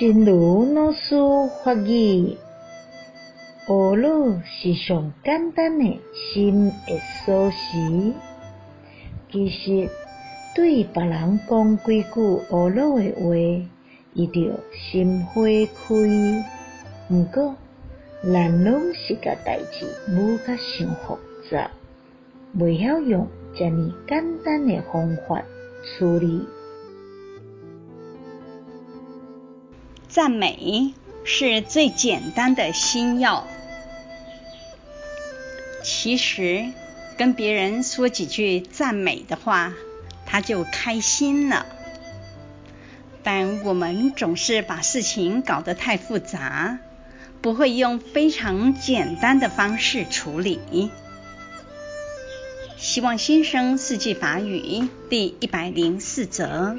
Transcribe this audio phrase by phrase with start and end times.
[0.00, 1.14] 真如老师
[1.62, 2.38] 发语，
[3.66, 8.14] 学了是上简单的心的锁匙。
[9.30, 9.90] 其实
[10.56, 13.68] 对别人讲几句学了的话，
[14.14, 15.94] 伊著心花开。
[17.10, 17.54] 毋过，
[18.22, 21.18] 咱拢是甲代志无甲伤复
[21.50, 21.70] 杂，
[22.56, 25.42] 袂晓用遮尔简单的方法
[25.84, 26.46] 处理。
[30.10, 30.92] 赞美
[31.24, 33.46] 是最简单的心药。
[35.84, 36.66] 其实，
[37.16, 39.72] 跟别人说几句赞美的话，
[40.26, 41.64] 他就开心了。
[43.22, 46.78] 但我们总是把事情搞得太复杂，
[47.40, 50.90] 不会用非常简单的方式处理。
[52.76, 56.78] 希望新生四季法语第一百零四则。